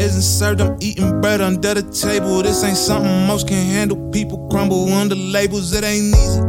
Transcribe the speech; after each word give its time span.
and 0.00 0.22
served. 0.22 0.60
I'm 0.60 0.76
eating 0.80 1.20
bread 1.20 1.40
under 1.40 1.74
the 1.74 1.82
table. 1.82 2.42
This 2.42 2.64
ain't 2.64 2.76
something 2.76 3.26
most 3.26 3.48
can 3.48 3.64
handle. 3.66 3.96
People 4.10 4.48
crumble 4.48 4.92
under 4.92 5.14
labels. 5.14 5.72
It 5.72 5.84
ain't 5.84 6.14
easy. 6.14 6.40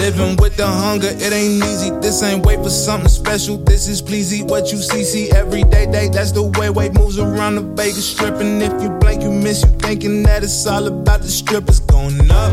Living 0.00 0.36
with 0.36 0.56
the 0.56 0.66
hunger, 0.66 1.08
it 1.08 1.32
ain't 1.32 1.62
easy. 1.64 1.90
This 2.00 2.22
ain't 2.22 2.44
wait 2.44 2.58
for 2.58 2.70
something 2.70 3.08
special. 3.08 3.56
This 3.56 3.88
is 3.88 4.02
please 4.02 4.32
eat 4.34 4.46
what 4.46 4.72
you 4.72 4.78
see. 4.78 5.04
See 5.04 5.30
every 5.30 5.62
day, 5.64 5.86
day. 5.86 6.08
That's 6.08 6.32
the 6.32 6.42
way 6.58 6.70
weight 6.70 6.94
moves 6.94 7.18
around 7.18 7.54
the 7.56 7.62
Vegas 7.62 8.10
strip. 8.10 8.34
And 8.34 8.62
if 8.62 8.72
you 8.82 8.90
blink, 9.00 9.22
you 9.22 9.30
miss. 9.30 9.62
You 9.62 9.70
thinking 9.78 10.22
that 10.24 10.42
it's 10.42 10.66
all 10.66 10.86
about 10.86 11.20
the 11.22 11.28
strip. 11.28 11.52
strippers 11.52 11.80
going 11.80 12.30
up. 12.30 12.52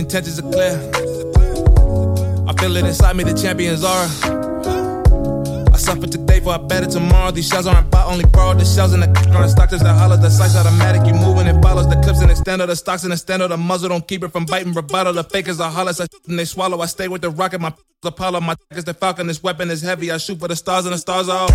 Intentions 0.00 0.40
are 0.40 0.50
clear. 0.50 0.72
I 2.48 2.52
feel 2.54 2.76
it 2.76 2.84
inside 2.84 3.16
me, 3.16 3.22
the 3.22 3.34
champions 3.34 3.84
are. 3.84 4.06
I 5.72 5.76
suffer 5.76 6.06
today 6.06 6.40
for 6.40 6.54
a 6.54 6.58
better 6.58 6.86
tomorrow. 6.86 7.30
These 7.30 7.48
shells 7.48 7.66
aren't 7.66 7.90
bought, 7.90 8.10
only 8.10 8.24
borrowed. 8.24 8.58
The 8.58 8.64
shells 8.64 8.92
in 8.92 9.00
the 9.00 9.06
current 9.32 9.50
stock 9.50 9.72
is 9.72 9.82
the 9.82 9.92
hollow. 9.92 10.16
The 10.16 10.30
sights 10.30 10.56
automatic, 10.56 11.06
you 11.06 11.14
moving, 11.14 11.46
it 11.46 11.62
follows 11.62 11.88
the 11.88 11.94
clips 12.02 12.20
and 12.22 12.30
extendo 12.30 12.66
the 12.66 12.74
stocks 12.74 13.04
and 13.04 13.12
extendo 13.12 13.48
the 13.48 13.56
muzzle. 13.56 13.90
Don't 13.90 14.08
keep 14.08 14.24
it 14.24 14.32
from 14.32 14.46
biting 14.46 14.72
rebuttal. 14.72 15.12
The 15.12 15.22
fakers 15.22 15.60
are 15.60 15.70
hollows, 15.70 16.00
and 16.00 16.38
they 16.38 16.44
swallow. 16.44 16.80
I 16.80 16.86
stay 16.86 17.06
with 17.06 17.22
the 17.22 17.30
rocket, 17.30 17.60
my 17.60 17.72
Apollo, 18.04 18.40
my 18.40 18.56
is 18.70 18.84
the 18.84 18.94
falcon. 18.94 19.26
This 19.26 19.42
weapon 19.42 19.70
is 19.70 19.82
heavy. 19.82 20.10
I 20.10 20.16
shoot 20.16 20.40
for 20.40 20.48
the 20.48 20.56
stars, 20.56 20.86
and 20.86 20.94
the 20.94 20.98
stars 20.98 21.28
are 21.28 21.38
all 21.38 21.48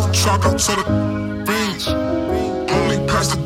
to 0.00 0.76
the 0.76 1.44
fiends. 1.46 1.88
Only 1.88 2.98
pass 3.06 3.28
the, 3.28 3.36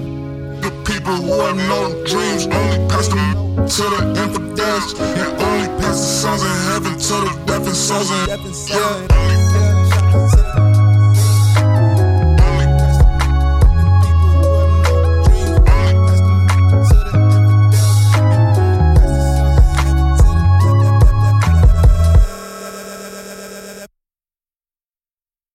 the 0.60 0.70
people 0.84 1.14
who 1.14 1.40
have 1.40 1.56
no 1.56 2.04
dreams. 2.04 2.46
Only 2.46 2.88
pass 2.88 3.08
them 3.08 3.66
to 3.66 3.82
the 3.82 4.22
infidels, 4.22 4.94
and 5.00 5.42
only 5.42 5.68
pass 5.80 5.98
the 5.98 6.06
sons 6.22 6.42
in 6.42 6.56
heaven 6.68 6.92
to 6.92 7.14
the 7.26 7.44
deaf 7.46 7.66
and 7.66 7.74
souls. 7.74 8.10
Yeah. 8.68 9.15